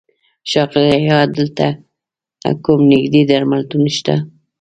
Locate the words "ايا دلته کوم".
0.99-2.79